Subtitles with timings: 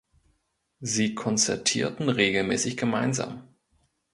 [0.79, 3.47] Sie konzertierten regelmäßig gemeinsam.